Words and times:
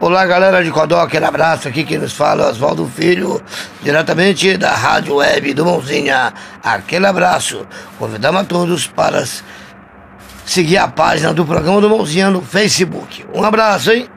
Olá, 0.00 0.26
galera 0.26 0.62
de 0.62 0.72
Codó, 0.72 1.00
aquele 1.00 1.24
abraço 1.24 1.68
aqui 1.68 1.84
que 1.84 1.96
nos 1.96 2.12
fala, 2.12 2.50
Oswaldo 2.50 2.84
Filho, 2.86 3.40
diretamente 3.80 4.56
da 4.56 4.74
Rádio 4.74 5.14
Web 5.14 5.54
do 5.54 5.64
Mãozinha. 5.64 6.34
Aquele 6.62 7.06
abraço. 7.06 7.64
Convidamos 7.96 8.40
a 8.40 8.44
todos 8.44 8.88
para 8.88 9.24
seguir 10.44 10.78
a 10.78 10.88
página 10.88 11.32
do 11.32 11.46
programa 11.46 11.80
do 11.80 11.88
Mãozinha 11.88 12.28
no 12.28 12.42
Facebook. 12.42 13.24
Um 13.32 13.44
abraço, 13.44 13.92
hein? 13.92 14.08